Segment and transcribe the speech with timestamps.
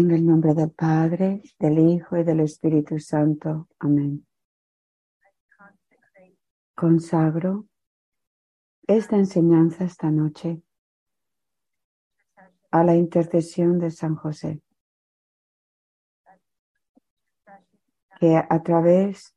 [0.00, 3.68] En el nombre del Padre, del Hijo y del Espíritu Santo.
[3.80, 4.26] Amén.
[6.74, 7.66] Consagro
[8.86, 10.62] esta enseñanza esta noche
[12.70, 14.62] a la intercesión de San José,
[18.18, 19.36] que a través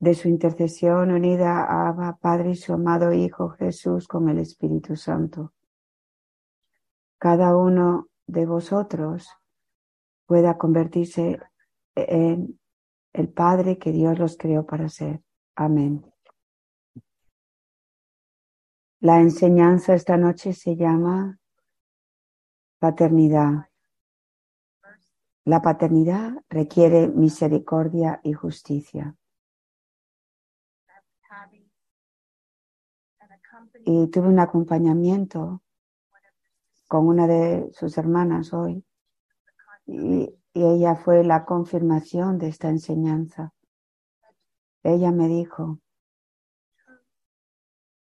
[0.00, 4.96] de su intercesión unida a Abba, Padre y su amado Hijo Jesús con el Espíritu
[4.96, 5.54] Santo,
[7.16, 9.30] cada uno de vosotros
[10.26, 11.38] pueda convertirse
[11.94, 12.58] en
[13.12, 15.22] el Padre que Dios los creó para ser.
[15.54, 16.04] Amén.
[19.00, 21.38] La enseñanza esta noche se llama
[22.78, 23.68] paternidad.
[25.44, 29.14] La paternidad requiere misericordia y justicia.
[33.84, 35.62] Y tuve un acompañamiento
[36.88, 38.84] con una de sus hermanas hoy
[39.86, 43.52] y, ella fue la confirmación de esta enseñanza.
[44.84, 45.80] Ella me dijo,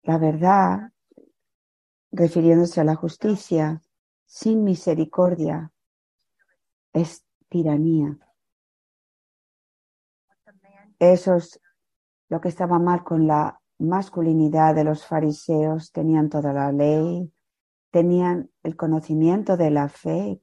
[0.02, 0.91] la verdad,
[2.11, 3.83] refiriéndose a la justicia,
[4.25, 5.72] sin misericordia,
[6.94, 8.17] es tiranía.
[10.97, 11.61] Eso es
[12.30, 15.91] lo que estaba mal con la masculinidad de los fariseos.
[15.91, 17.31] Tenían toda la ley,
[17.91, 20.39] tenían el conocimiento de la fe,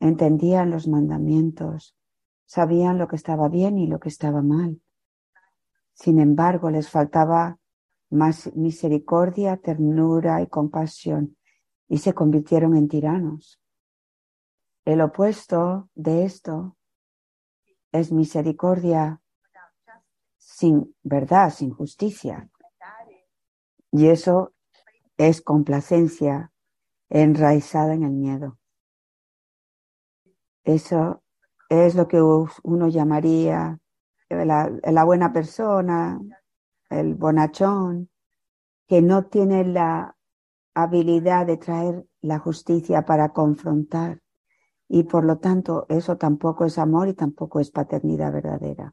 [0.00, 1.96] entendían los mandamientos,
[2.44, 4.80] sabían lo que estaba bien y lo que estaba mal.
[5.92, 7.58] Sin embargo, les faltaba
[8.10, 11.36] más misericordia, ternura y compasión
[11.88, 13.60] y se convirtieron en tiranos.
[14.84, 16.76] El opuesto de esto
[17.92, 19.20] es misericordia
[20.38, 22.48] sin verdad, sin justicia.
[23.90, 24.52] Y eso
[25.16, 26.52] es complacencia
[27.08, 28.58] enraizada en el miedo.
[30.66, 31.22] Eso
[31.68, 33.78] es lo que uno llamaría
[34.28, 36.20] la, buena persona,
[36.90, 38.10] el bonachón,
[38.88, 40.16] que no tiene la
[40.74, 44.20] habilidad de traer la justicia para confrontar.
[44.88, 48.92] Y por lo tanto, eso tampoco es amor y tampoco es paternidad verdadera.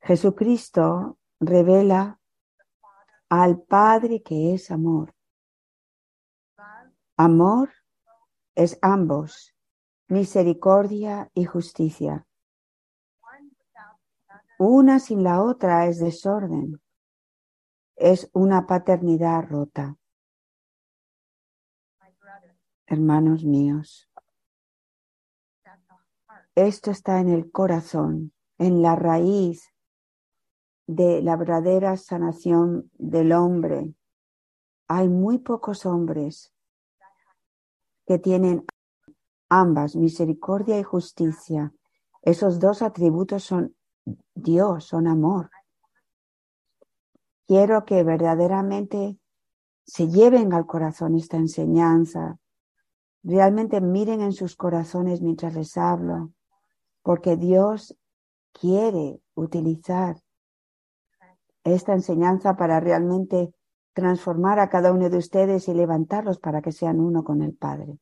[0.00, 2.18] Jesucristo revela
[3.28, 5.14] al Padre que es amor.
[7.18, 7.68] Amor
[8.54, 9.55] es ambos,
[10.08, 12.26] misericordia y justicia.
[14.58, 16.80] Una sin la otra es desorden.
[17.96, 19.96] Es una paternidad rota.
[22.86, 24.08] Hermanos míos,
[26.54, 29.74] esto está en el corazón, en la raíz
[30.86, 33.94] de la verdadera sanación del hombre.
[34.88, 36.54] Hay muy pocos hombres
[38.06, 38.64] que tienen
[39.48, 41.72] ambas, misericordia y justicia.
[42.22, 43.76] Esos dos atributos son
[44.34, 45.50] Dios, son amor.
[47.46, 49.18] Quiero que verdaderamente
[49.84, 52.38] se lleven al corazón esta enseñanza,
[53.22, 56.32] realmente miren en sus corazones mientras les hablo,
[57.02, 57.96] porque Dios
[58.52, 60.16] quiere utilizar
[61.62, 63.52] esta enseñanza para realmente
[63.92, 67.98] transformar a cada uno de ustedes y levantarlos para que sean uno con el Padre.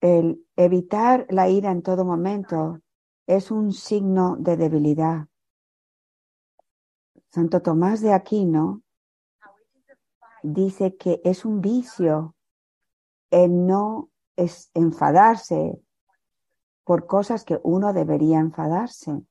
[0.00, 2.80] El evitar la ira en todo momento
[3.26, 5.28] es un signo de debilidad.
[7.30, 8.82] Santo Tomás de Aquino
[10.42, 12.34] dice que es un vicio
[13.30, 14.10] el no
[14.74, 15.78] enfadarse
[16.84, 19.22] por cosas que uno debería enfadarse.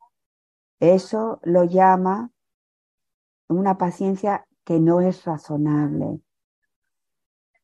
[0.79, 2.31] Eso lo llama
[3.47, 6.21] una paciencia que no es razonable.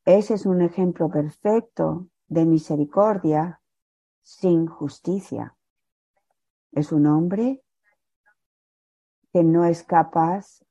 [0.05, 3.62] Ese es un ejemplo perfecto de misericordia
[4.22, 5.56] sin justicia.
[6.72, 7.62] Es un hombre
[9.31, 10.64] que no es capaz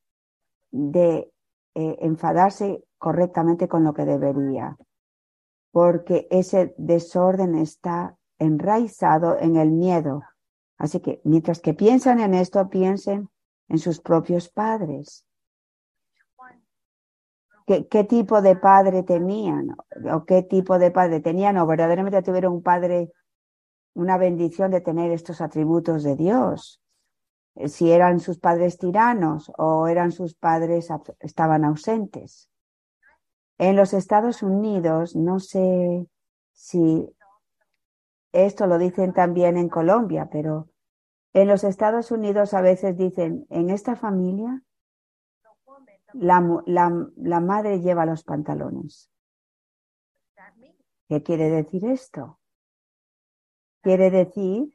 [0.71, 1.33] de
[1.75, 4.77] eh, enfadarse correctamente con lo que debería,
[5.71, 10.23] porque ese desorden está enraizado en el miedo.
[10.79, 13.29] Así que mientras que piensan en esto, piensen
[13.69, 15.27] en sus propios padres.
[17.67, 19.75] ¿Qué, tipo de padre tenían?
[20.13, 21.57] ¿O qué tipo de padre tenían?
[21.57, 23.11] ¿O verdaderamente tuvieron un padre,
[23.95, 26.83] una bendición de tener estos atributos de Dios?
[27.55, 30.89] Eh, si eran sus padres tiranos o eran sus padres,
[31.21, 32.51] estaban ausentes.
[33.57, 36.07] En los Estados Unidos, no sé
[36.53, 37.09] si
[38.33, 40.69] esto lo dicen también en Colombia, pero
[41.33, 44.63] en los Estados Unidos a veces dicen, en esta familia
[46.13, 49.11] la, la, madre lleva los pantalones.
[51.09, 52.39] ¿Qué quiere decir esto?
[53.85, 54.75] quiere decir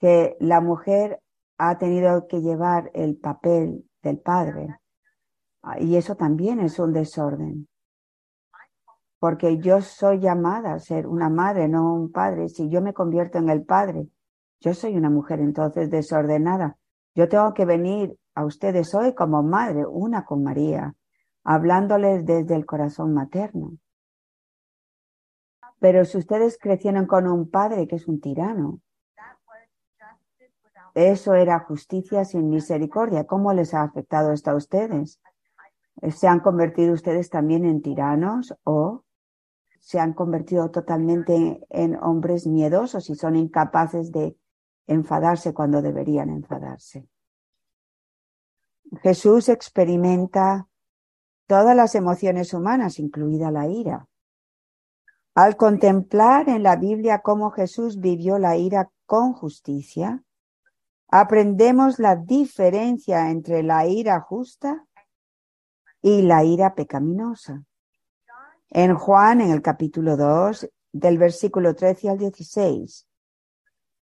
[0.00, 1.20] que la mujer
[1.58, 4.80] ha tenido que llevar el papel del padre.
[5.78, 7.68] Y eso también es un desorden.
[9.18, 12.48] Porque yo soy llamada a ser una madre, no un padre.
[12.48, 14.08] Si yo me convierto en el padre,
[14.60, 16.78] yo soy una mujer entonces desordenada.
[17.14, 20.94] Yo tengo que venir a ustedes hoy como madre, una con María,
[21.44, 23.78] hablándoles desde el corazón materno.
[25.78, 28.80] Pero si ustedes crecieron con un padre que es un tirano,
[30.94, 33.24] eso era justicia sin misericordia.
[33.24, 35.20] ¿Cómo les ha afectado esto a ustedes?
[36.10, 39.04] ¿Se han convertido ustedes también en tiranos o
[39.80, 44.36] se han convertido totalmente en hombres miedosos y son incapaces de
[44.86, 47.08] enfadarse cuando deberían enfadarse?
[49.02, 50.68] Jesús experimenta
[51.46, 54.08] todas las emociones humanas, incluida la ira.
[55.34, 60.22] Al contemplar en la Biblia cómo Jesús vivió la ira con justicia,
[61.08, 64.86] aprendemos la diferencia entre la ira justa
[66.00, 67.64] y la ira pecaminosa.
[68.70, 73.08] En Juan, en el capítulo 2, del versículo 13 al 16,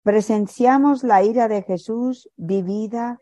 [0.02, 3.20] presenciamos la ira de Jesús vivida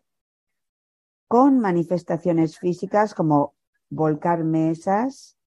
[1.32, 3.54] con manifestaciones físicas como
[3.88, 5.38] volcar mesas,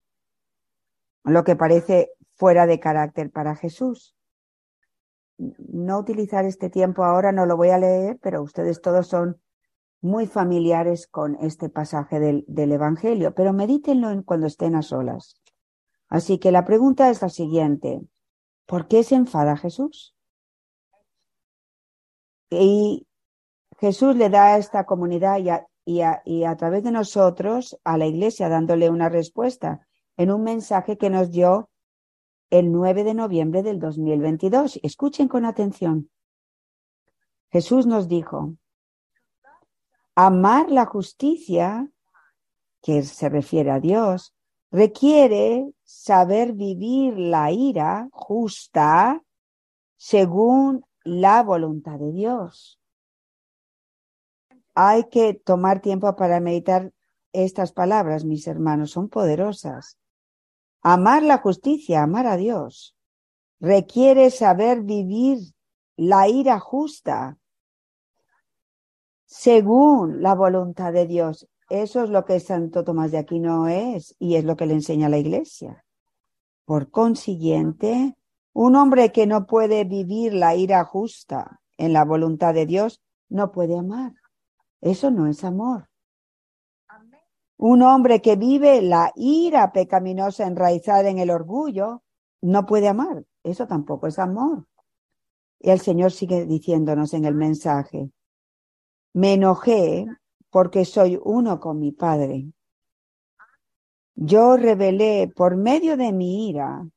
[1.23, 4.15] lo que parece fuera de carácter para Jesús.
[5.37, 9.39] No utilizar este tiempo ahora, no lo voy a leer, pero ustedes todos son
[10.01, 15.39] muy familiares con este pasaje del, Evangelio, pero medítenlo cuando estén a solas.
[16.09, 18.01] Así que la pregunta es la siguiente.
[18.65, 20.15] ¿Por qué se enfada Jesús?
[22.49, 23.05] Y
[23.77, 25.37] Jesús le da a esta comunidad
[25.85, 29.87] y a, y a, través de nosotros a la iglesia dándole una respuesta
[30.17, 31.69] en un mensaje que nos dio
[32.49, 34.79] el 9 de noviembre del 2022.
[34.83, 36.09] Escuchen con atención.
[37.51, 38.55] Jesús nos dijo,
[40.15, 41.89] amar la justicia,
[42.81, 44.35] que se refiere a Dios,
[44.71, 49.23] requiere saber vivir la ira justa
[49.95, 52.79] según la voluntad de Dios
[54.75, 56.91] hay que tomar tiempo para meditar
[57.31, 59.97] estas palabras, mis hermanos, son poderosas.
[60.81, 62.95] Amar la justicia, amar a Dios,
[63.59, 65.39] requiere saber vivir
[65.95, 67.37] la ira justa
[69.25, 71.47] según la voluntad de Dios.
[71.69, 75.09] Eso es lo que Santo Tomás de Aquino es y es lo que le enseña
[75.09, 75.83] la Iglesia.
[76.65, 78.15] Por consiguiente,
[78.53, 83.51] un hombre que no puede vivir la ira justa en la voluntad de Dios no
[83.51, 84.13] puede amar.
[84.85, 85.89] Eso no es amor.
[87.57, 92.03] Un hombre que vive la ira pecaminosa enraizada en el orgullo
[92.41, 93.25] no puede amar.
[93.41, 94.67] Eso tampoco es amor.
[95.59, 98.11] Y el Señor sigue diciéndonos en el mensaje,
[99.13, 100.05] me enojé
[100.51, 102.51] porque soy uno con mi Padre.
[104.13, 106.87] Yo revelé por medio de mi ira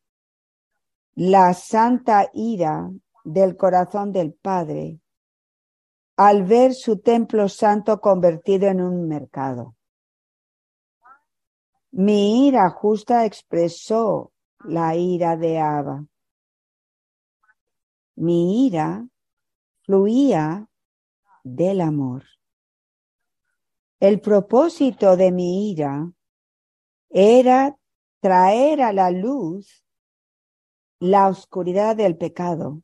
[1.14, 2.91] la santa ira
[3.25, 5.00] del corazón del Padre
[6.19, 9.77] al ver su templo santo convertido en un mercado.
[11.93, 14.32] Mi ira justa expresó
[14.65, 16.05] la ira de Abba.
[18.17, 19.06] Mi ira
[19.82, 20.69] fluía
[21.44, 22.25] del amor.
[24.01, 26.10] El propósito de mi ira
[27.10, 27.79] era
[28.19, 29.84] traer a la luz
[30.98, 32.82] la oscuridad del pecado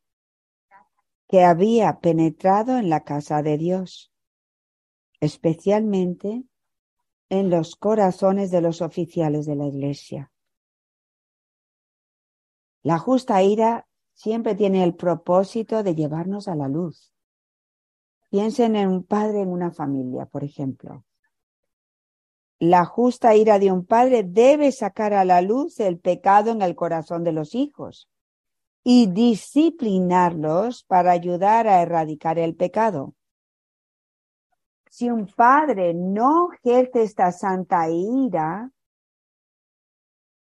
[1.35, 4.13] que había penetrado en la casa de Dios,
[5.19, 6.45] especialmente
[7.29, 10.31] en los corazones de los oficiales de la Iglesia.
[12.85, 17.13] La justa ira siempre tiene el propósito de llevarnos a la luz.
[18.31, 21.05] Piensen en un padre en una familia, por ejemplo.
[22.61, 26.77] La justa ira de un padre debe sacar a la luz el pecado en el
[26.77, 28.09] corazón de los hijos
[28.85, 33.15] y disciplinarlos para ayudar a erradicar el pecado.
[34.91, 38.71] Si un padre no ejerce esta santa ira,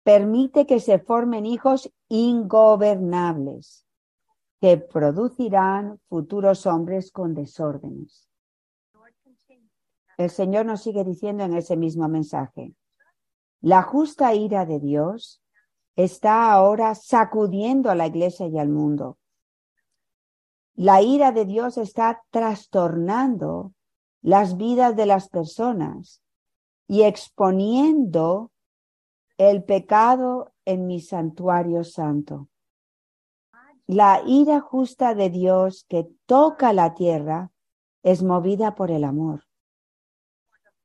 [0.04, 3.86] permite que se formen hijos ingobernables
[4.60, 8.28] que producirán futuros hombres con desórdenes.
[10.18, 12.74] El Señor nos sigue diciendo en ese mismo mensaje,
[13.62, 15.42] la justa ira de Dios
[15.98, 19.18] está ahora sacudiendo a la iglesia y al mundo.
[20.76, 23.74] La ira de Dios está trastornando
[24.22, 26.22] las vidas de las personas
[26.88, 28.52] y exponiendo
[29.38, 32.48] el pecado en mi santuario santo.
[33.88, 37.52] La ira justa de Dios que toca la tierra
[38.04, 39.46] es movida por el amor.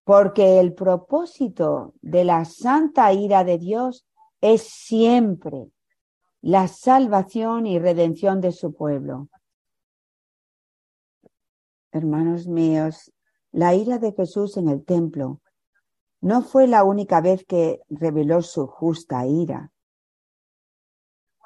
[0.04, 4.06] Porque el propósito de la santa ira de Dios
[4.42, 5.70] es siempre
[6.42, 9.28] la salvación y redención de su pueblo.
[11.92, 13.12] Hermanos míos,
[13.52, 15.40] la ira de Jesús en el templo
[16.20, 19.70] no fue la única vez que reveló su justa ira.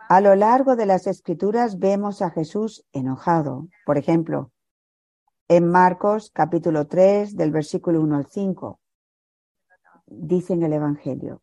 [0.09, 3.69] A lo largo de las escrituras vemos a Jesús enojado.
[3.85, 4.53] Por ejemplo,
[5.49, 8.81] en Marcos capítulo 3 del versículo 1 al 5,
[10.07, 11.43] dice en el Evangelio,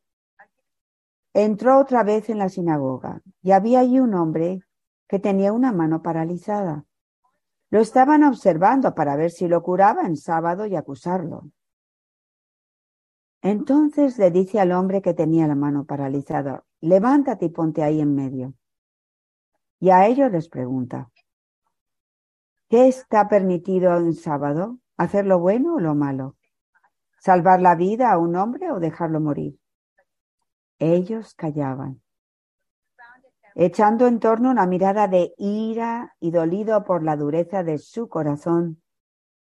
[1.33, 4.61] entró otra vez en la sinagoga y había allí un hombre
[5.07, 6.85] que tenía una mano paralizada.
[7.69, 11.49] Lo estaban observando para ver si lo curaba en sábado y acusarlo.
[13.41, 18.15] Entonces le dice al hombre que tenía la mano paralizada, levántate y ponte ahí en
[18.15, 18.53] medio.
[19.79, 21.11] Y a ellos les pregunta,
[22.69, 24.79] ¿qué está permitido en sábado?
[24.95, 26.37] ¿Hacer lo bueno o lo malo?
[27.19, 29.59] ¿Salvar la vida a un hombre o dejarlo morir?
[30.83, 32.01] Ellos callaban,
[33.55, 38.81] echando en torno una mirada de ira y dolido por la dureza de su corazón,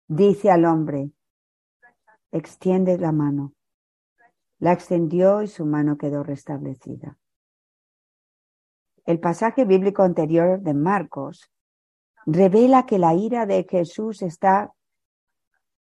[0.08, 1.10] dice al hombre,
[2.32, 3.54] extiende la mano.
[4.60, 7.18] La extendió y su mano quedó restablecida.
[9.04, 11.52] El pasaje bíblico anterior de Marcos
[12.28, 14.72] revela que la ira de Jesús está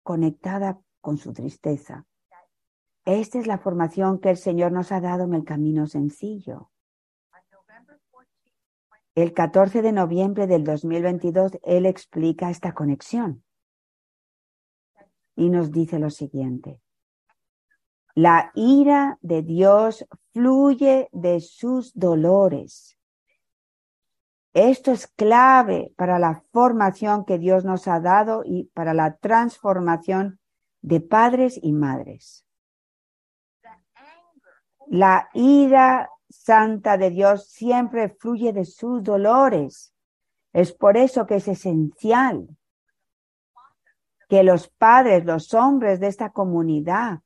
[0.03, 2.07] conectada con su tristeza.
[3.05, 6.71] Esta es la formación que el Señor nos ha dado en el camino sencillo.
[9.15, 13.45] El 14 de noviembre del 2022, Él explica esta conexión
[15.37, 16.81] y nos dice lo siguiente.
[18.15, 22.99] La ira de Dios fluye de sus dolores.
[24.55, 30.41] Esto es clave para la formación que Dios nos ha dado y para la transformación
[30.83, 32.42] de padres y madres.
[34.89, 39.95] La ira santa de Dios siempre fluye de sus dolores.
[40.53, 42.49] Es por eso que es esencial
[44.29, 47.21] que los padres, los hombres de esta comunidad,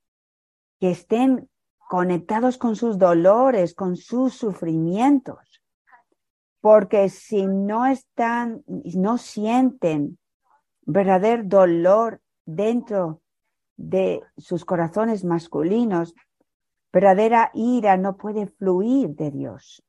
[0.81, 1.49] que estén
[1.89, 5.63] conectados con sus dolores, con sus sufrimientos.
[6.61, 10.19] Porque si no están, no sienten
[10.83, 13.23] verdadero dolor dentro
[13.77, 16.13] de sus corazones masculinos,
[16.97, 19.85] verdadera ira no puede fluir de Dios.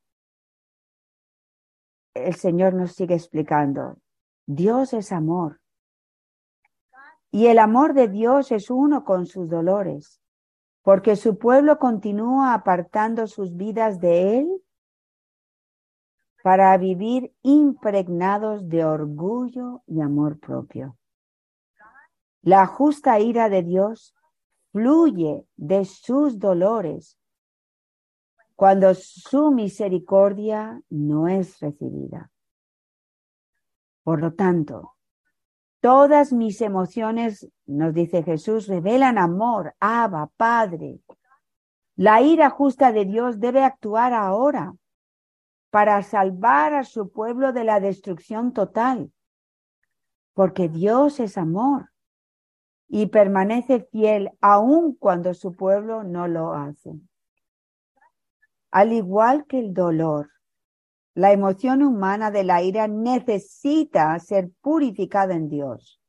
[2.12, 3.96] El Señor nos sigue explicando,
[4.44, 5.58] Dios es amor.
[7.30, 10.20] Y el amor de Dios es uno con sus dolores
[10.82, 14.62] porque su pueblo continúa apartando sus vidas de Él
[16.42, 20.98] para vivir impregnados de orgullo y amor propio.
[22.42, 24.14] La justa ira de Dios
[24.72, 27.18] fluye de sus dolores
[28.54, 32.30] cuando su misericordia no es recibida.
[34.02, 34.98] Por lo tanto,
[35.80, 41.00] Todas mis emociones, nos dice Jesús, revelan amor, Abba, Padre.
[41.94, 44.74] La ira justa de Dios debe actuar ahora
[45.70, 49.12] para salvar a su pueblo de la destrucción total,
[50.34, 51.90] porque Dios es amor
[52.88, 56.92] y permanece fiel aun cuando su pueblo no lo hace.
[58.70, 60.30] Al igual que el dolor,
[61.14, 66.00] la emoción humana de la ira necesita ser purificada en Dios,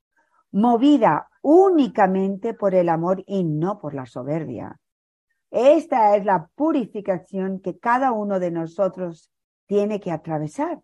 [0.51, 4.79] movida únicamente por el amor y no por la soberbia.
[5.51, 9.31] Esta es la purificación que cada uno de nosotros
[9.65, 10.79] tiene que atravesar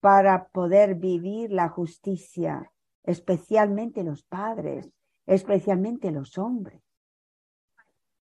[0.00, 2.71] para poder vivir la justicia,
[3.04, 4.90] especialmente los padres,
[5.26, 6.82] especialmente los hombres.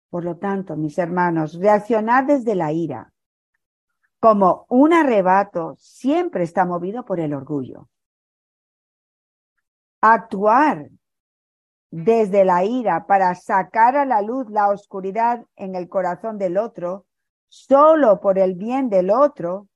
[0.10, 3.12] Por lo tanto, mis hermanos, reaccionar desde la ira
[4.20, 7.90] como un arrebato, siempre está movido por el orgullo.
[10.00, 10.90] Actuar
[11.92, 17.06] desde la ira para sacar a la luz la oscuridad en el corazón del otro,
[17.50, 19.68] solo por el bien del otro,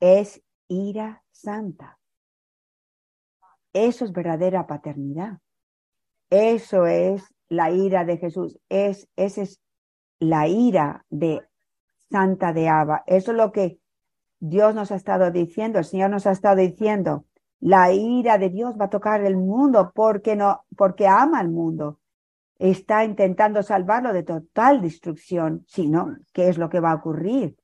[0.00, 1.97] es ira santa.
[3.72, 5.38] Eso es verdadera paternidad.
[6.30, 8.58] Eso es la ira de Jesús.
[8.68, 9.60] Es, esa es
[10.18, 11.42] la ira de
[12.10, 13.04] santa de Abba.
[13.06, 13.78] Eso es lo que
[14.40, 17.24] Dios nos ha estado diciendo, el Señor nos ha estado diciendo.
[17.60, 21.98] La ira de Dios va a tocar el mundo porque no, porque ama al mundo.
[22.58, 27.56] Está intentando salvarlo de total destrucción, sino ¿qué es lo que va a ocurrir?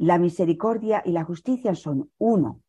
[0.00, 2.62] la misericordia y la justicia son uno.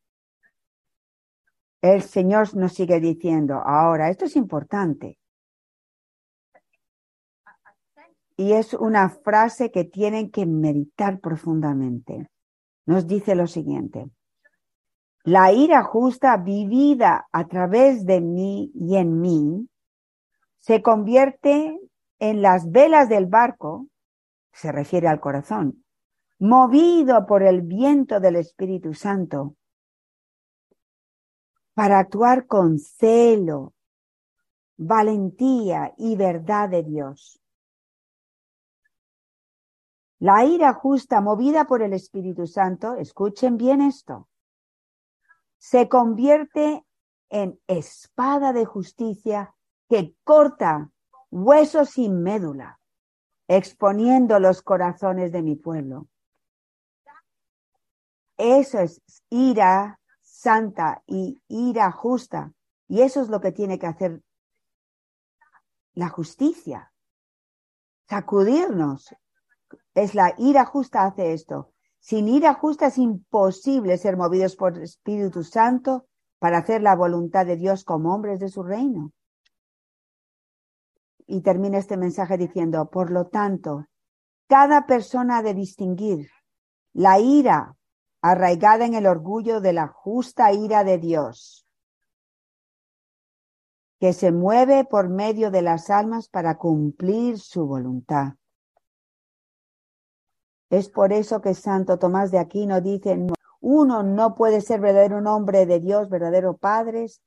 [1.82, 5.18] El Señor nos sigue diciendo, ahora, esto es importante.
[8.38, 12.30] Y es una frase que tienen que meditar profundamente.
[12.86, 14.10] Nos dice lo siguiente.
[15.24, 19.68] La ira justa vivida a través de mí y en mí
[20.60, 21.80] se convierte
[22.20, 23.88] en las velas del barco,
[24.52, 25.84] se refiere al corazón,
[26.40, 29.56] movido por el viento del Espíritu Santo,
[31.74, 33.74] para actuar con celo,
[34.78, 37.42] valentía y verdad de Dios.
[40.20, 44.28] La ira justa movida por el Espíritu Santo, escuchen bien esto,
[45.58, 46.86] se convierte
[47.30, 49.56] en espada de justicia
[49.90, 50.92] que corta
[51.30, 52.80] huesos sin médula,
[53.48, 56.08] exponiendo los corazones de mi pueblo.
[58.38, 60.01] Eso es ira
[60.42, 62.52] santa y ira justa.
[62.88, 64.24] Y eso es lo que tiene que hacer
[65.94, 66.92] la justicia.
[68.10, 69.16] Sacudirnos.
[69.94, 71.74] Es la ira justa hace esto.
[72.00, 76.08] Sin ira justa es imposible ser movidos por el Espíritu Santo
[76.40, 79.14] para hacer la voluntad de Dios como hombres de su reino.
[81.28, 83.86] Y termina este mensaje diciendo, por lo tanto,
[84.48, 86.32] cada persona ha de distinguir
[86.94, 87.78] la ira
[88.22, 91.66] arraigada en el orgullo de la justa ira de Dios,
[94.00, 98.34] que se mueve por medio de las almas para cumplir su voluntad.
[100.70, 103.28] Es por eso que Santo Tomás de Aquino dice,
[103.60, 107.22] uno no puede ser verdadero hombre de Dios, verdadero padres,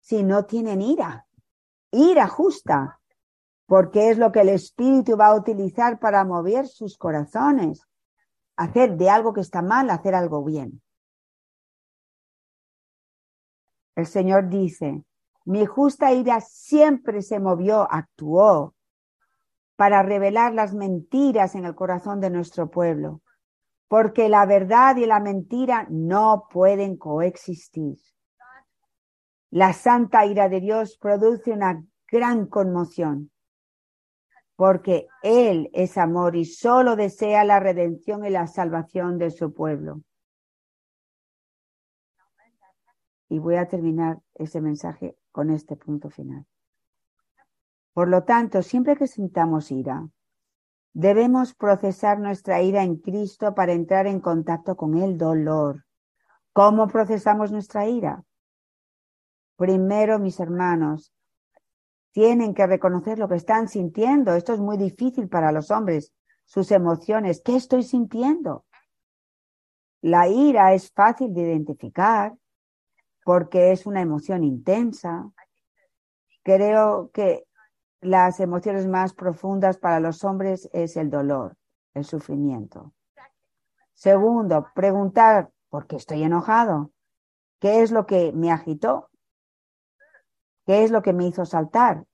[0.00, 1.26] si no tienen ira,
[1.92, 3.00] ira justa,
[3.66, 7.86] porque es lo que el Espíritu va a utilizar para mover sus corazones,
[8.56, 10.82] hacer de algo que está mal, hacer algo bien.
[13.96, 15.02] El Señor dice,
[15.44, 18.74] mi justa ira siempre se movió, actuó
[19.76, 23.20] para revelar las mentiras en el corazón de nuestro pueblo,
[23.88, 27.98] porque la verdad y la mentira no pueden coexistir.
[29.50, 33.31] La santa ira de Dios produce una gran conmoción,
[34.62, 40.02] porque Él es amor y solo desea la redención y la salvación de su pueblo.
[43.28, 46.46] Y voy a terminar ese mensaje con este punto final.
[47.92, 50.08] Por lo tanto, siempre que sintamos ira,
[50.92, 55.86] debemos procesar nuestra ira en Cristo para entrar en contacto con el dolor.
[56.52, 58.22] ¿Cómo procesamos nuestra ira?
[59.56, 61.12] Primero, mis hermanos,
[62.12, 64.34] tienen que reconocer lo que están sintiendo.
[64.34, 66.12] Esto es muy difícil para los hombres,
[66.44, 67.42] sus emociones.
[67.44, 68.64] ¿Qué estoy sintiendo?
[70.02, 72.34] La ira es fácil de identificar
[73.24, 75.30] porque es una emoción intensa.
[76.42, 77.44] Creo que
[78.00, 81.56] las emociones más profundas para los hombres es el dolor,
[81.94, 82.92] el sufrimiento.
[83.94, 86.90] Segundo, preguntar, ¿por qué estoy enojado?
[87.60, 89.11] ¿Qué es lo que me agitó?
[90.66, 92.04] ¿Qué es lo que me hizo saltar?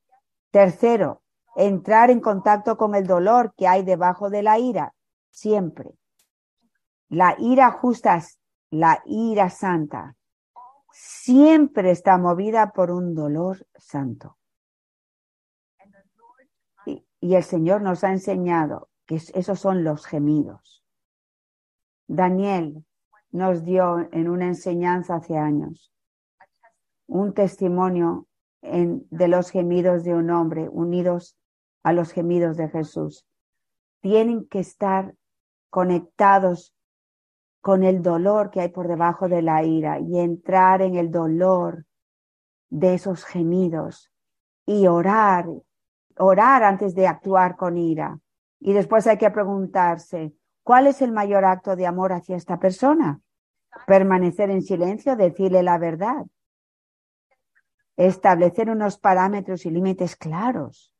[0.50, 1.22] Tercero,
[1.56, 4.94] entrar en contacto con el dolor que hay debajo de la ira,
[5.30, 5.98] siempre.
[7.08, 8.22] La ira justa,
[8.70, 10.16] la ira santa,
[10.90, 14.38] siempre está movida por un dolor santo.
[17.20, 20.84] Y el Señor nos ha enseñado que esos son los gemidos.
[22.06, 22.84] Daniel
[23.30, 25.92] nos dio en una enseñanza hace años
[27.08, 28.27] un testimonio
[28.62, 31.36] de los gemidos de un hombre unidos
[31.82, 33.26] a los gemidos de Jesús.
[34.00, 35.14] Tienen que estar
[35.70, 36.74] conectados
[37.60, 41.84] con el dolor que hay por debajo de la ira y entrar en el dolor
[42.70, 44.10] de esos gemidos
[44.66, 45.46] y orar
[46.18, 48.18] orar antes de actuar con ira.
[48.60, 53.20] Y después hay que preguntarse, ¿cuál es el mayor acto de amor hacia esta persona?
[53.86, 56.26] Permanecer en silencio, decirle la verdad.
[57.98, 60.94] Establecer unos parámetros y límites claros.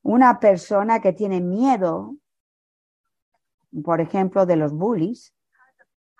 [0.00, 2.16] Una persona que tiene miedo,
[3.84, 5.34] por ejemplo, de los bullies,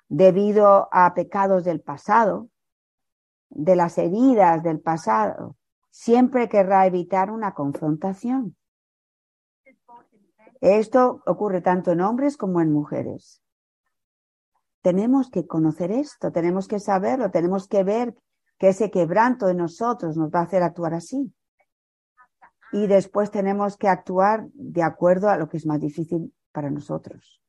[0.08, 2.50] debido a pecados del pasado,
[3.48, 5.56] de las heridas del pasado,
[5.90, 8.54] siempre querrá evitar una confrontación.
[10.60, 13.42] Esto ocurre tanto en hombres como en mujeres.
[14.82, 18.14] Tenemos que conocer esto, tenemos que saberlo, tenemos que ver
[18.58, 21.32] que ese quebranto de nosotros nos va a hacer actuar así.
[22.72, 27.40] Y después tenemos que actuar de acuerdo a lo que es más difícil para nosotros.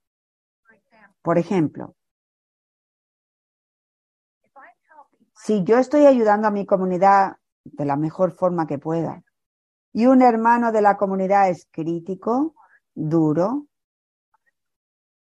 [1.21, 1.95] Por ejemplo,
[5.35, 9.23] si yo estoy ayudando a mi comunidad de la mejor forma que pueda
[9.91, 12.55] y un hermano de la comunidad es crítico,
[12.93, 13.67] duro,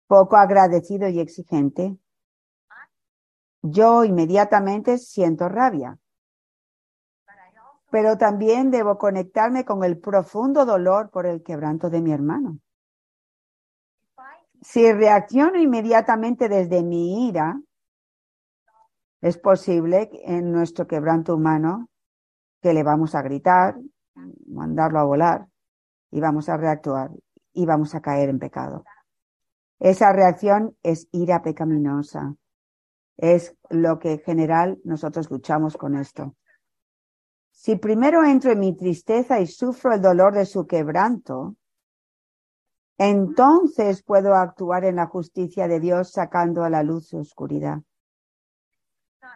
[0.07, 1.97] poco agradecido y exigente,
[3.71, 5.97] yo inmediatamente siento rabia.
[7.89, 12.59] Pero también debo conectarme con el profundo dolor por el quebranto de mi hermano.
[14.61, 17.61] Si reacciono inmediatamente desde mi ira,
[19.21, 21.89] es posible en nuestro quebranto humano
[22.61, 23.75] que le vamos a gritar,
[24.47, 25.47] mandarlo a volar
[26.11, 27.11] y vamos a reactuar
[27.53, 28.83] y vamos a caer en pecado.
[29.79, 32.35] Esa reacción es ira pecaminosa.
[33.17, 36.35] Es lo que en general nosotros luchamos con esto.
[37.51, 41.55] Si primero entro en mi tristeza y sufro el dolor de su quebranto,
[42.97, 47.81] entonces puedo actuar en la justicia de Dios sacando a la luz su oscuridad.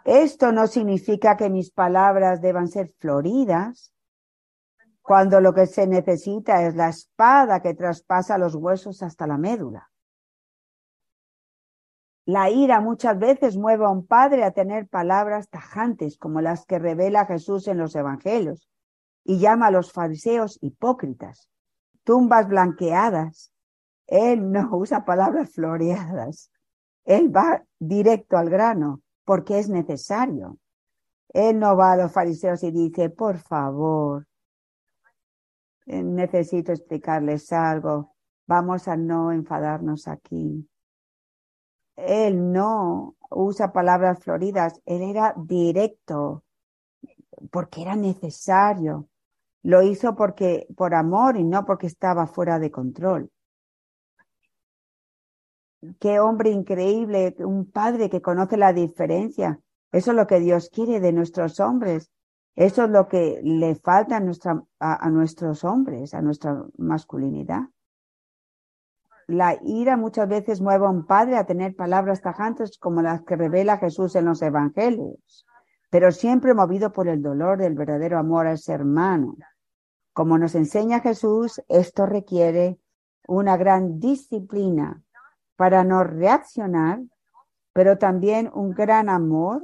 [0.06, 3.94] Esto no significa que mis palabras deban ser floridas,
[5.02, 9.90] cuando lo que se necesita es la espada que traspasa los huesos hasta la médula.
[12.30, 16.78] La ira muchas veces mueve a un padre a tener palabras tajantes como las que
[16.78, 18.70] revela Jesús en los evangelios
[19.24, 21.50] y llama a los fariseos hipócritas,
[22.04, 23.52] tumbas blanqueadas.
[24.06, 26.52] Él no usa palabras floreadas.
[27.04, 30.60] Él va directo al grano porque es necesario.
[31.30, 34.28] Él no va a los fariseos y dice, por favor,
[35.88, 38.14] necesito explicarles algo.
[38.46, 40.69] Vamos a no enfadarnos aquí
[42.08, 46.44] él no usa palabras floridas, él era directo,
[47.52, 49.08] porque era necesario.
[49.62, 53.32] Lo hizo porque, por amor y no porque estaba fuera de control.
[56.00, 59.60] Qué hombre increíble, un padre que conoce la diferencia.
[59.92, 62.12] Eso es lo que Dios quiere de nuestros hombres.
[62.56, 67.70] Eso es lo que le falta a, a nuestros hombres, a nuestra masculinidad
[69.30, 73.36] la ira muchas veces mueve a un padre a tener palabras tajantes como las que
[73.36, 75.46] revela Jesús en los evangelios,
[75.92, 79.38] pero siempre movido por el dolor del verdadero amor a ese hermano.
[80.14, 82.80] Como nos enseña Jesús, esto requiere
[83.28, 85.04] una gran disciplina
[85.56, 87.00] para no reaccionar,
[87.72, 89.62] pero también un gran amor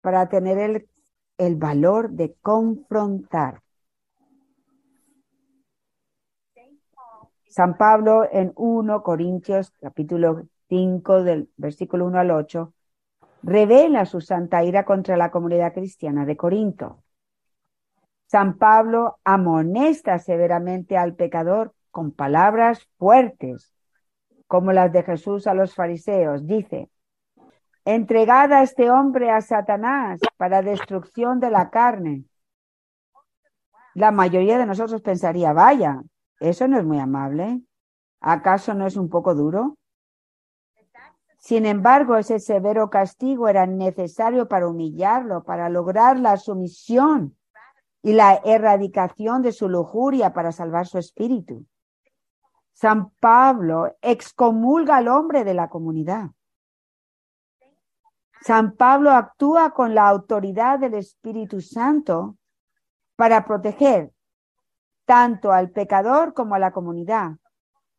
[0.00, 0.88] para tener el,
[1.38, 3.62] el valor de confrontar.
[7.56, 12.74] San Pablo en 1 Corintios capítulo 5 del versículo 1 al 8
[13.44, 17.02] revela su santa ira contra la comunidad cristiana de Corinto.
[18.26, 23.72] San Pablo amonesta severamente al pecador con palabras fuertes,
[24.46, 26.46] como las de Jesús a los fariseos.
[26.46, 26.90] Dice,
[27.86, 32.24] entregada a este hombre a Satanás para destrucción de la carne.
[33.94, 36.02] La mayoría de nosotros pensaría, vaya,
[36.40, 37.62] eso no es muy amable.
[38.20, 39.76] ¿Acaso no es un poco duro?
[41.38, 47.36] Sin embargo, ese severo castigo era necesario para humillarlo, para lograr la sumisión
[48.02, 51.64] y la erradicación de su lujuria para salvar su espíritu.
[52.72, 56.30] San Pablo excomulga al hombre de la comunidad.
[58.42, 62.36] San Pablo actúa con la autoridad del Espíritu Santo
[63.16, 64.12] para proteger
[65.06, 67.36] tanto al pecador como a la comunidad,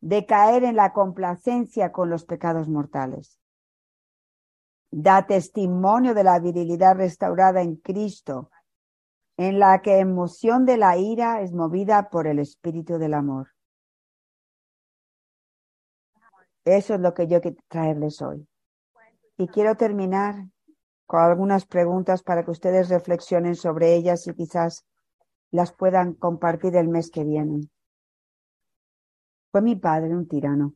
[0.00, 3.40] de caer en la complacencia con los pecados mortales.
[4.90, 8.50] Da testimonio de la virilidad restaurada en Cristo,
[9.36, 13.48] en la que emoción de la ira es movida por el espíritu del amor.
[16.64, 18.46] Eso es lo que yo quiero traerles hoy.
[19.36, 20.34] Y quiero terminar
[21.06, 24.84] con algunas preguntas para que ustedes reflexionen sobre ellas y quizás
[25.50, 27.68] las puedan compartir el mes que viene.
[29.50, 30.74] Fue mi padre un tirano.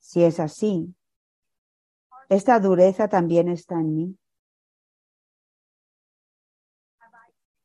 [0.00, 0.94] Si es así,
[2.28, 4.18] esta dureza también está en mí.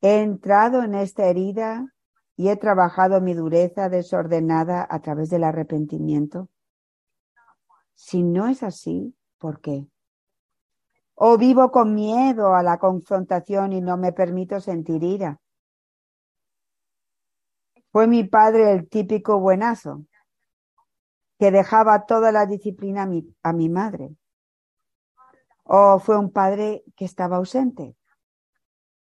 [0.02, 1.94] He entrado en esta herida
[2.36, 6.50] y he trabajado mi dureza desordenada a través del arrepentimiento.
[7.94, 9.88] Si no es así, ¿por qué?
[11.14, 15.41] O vivo con miedo a la confrontación y no me permito sentir ira.
[17.92, 20.06] Fue mi padre el típico buenazo,
[21.38, 24.16] que dejaba toda la disciplina a mi, a mi madre.
[25.64, 27.96] ¿O fue un padre que estaba ausente?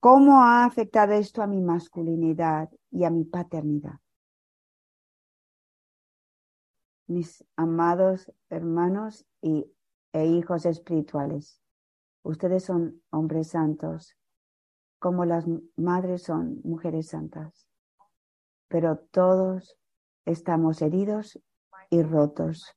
[0.00, 3.98] ¿Cómo ha afectado esto a mi masculinidad y a mi paternidad?
[7.08, 9.66] mis amados hermanos y,
[10.12, 11.60] e hijos espirituales.
[12.22, 14.16] Ustedes son hombres santos,
[14.98, 17.66] como las madres son mujeres santas.
[18.68, 19.76] Pero todos
[20.24, 21.38] estamos heridos
[21.90, 22.76] y rotos.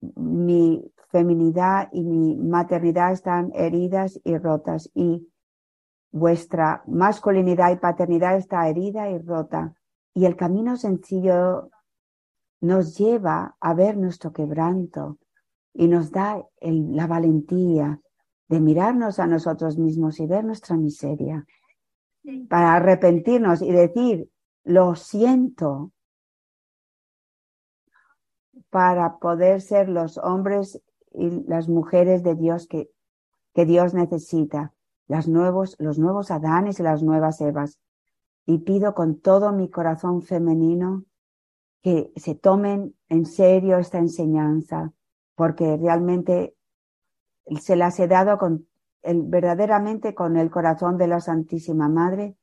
[0.00, 5.28] Mi feminidad y mi maternidad están heridas y rotas y
[6.10, 9.74] vuestra masculinidad y paternidad está herida y rota.
[10.14, 11.70] Y el camino sencillo
[12.60, 15.18] nos lleva a ver nuestro quebranto
[15.72, 18.00] y nos da la valentía
[18.48, 21.46] de mirarnos a nosotros mismos y ver nuestra miseria,
[22.48, 24.28] para arrepentirnos y decir,
[24.68, 25.92] lo siento,
[28.68, 32.90] para poder ser los hombres y las mujeres de Dios que,
[33.54, 34.74] que Dios necesita,
[35.26, 37.78] nuevos, los nuevos Adanes y las nuevas Evas.
[38.44, 41.04] Y pido con todo mi corazón femenino
[41.80, 44.92] que se tomen en serio esta enseñanza,
[45.34, 46.54] porque realmente
[47.58, 48.68] se las he dado con
[49.00, 52.36] el, verdaderamente con el corazón de la Santísima Madre,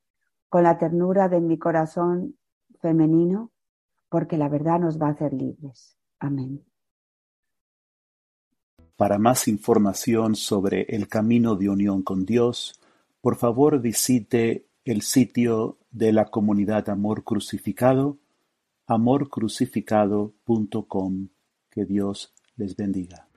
[0.48, 2.36] con la ternura de mi corazón
[2.80, 3.50] femenino,
[4.08, 5.96] porque la verdad nos va a hacer libres.
[6.18, 6.64] Amén.
[8.96, 12.80] Para más información sobre el camino de unión con Dios,
[13.20, 18.18] por favor visite el sitio de la comunidad Amor Crucificado,
[18.86, 21.28] amorcrucificado.com.
[21.70, 23.28] Que Dios les bendiga.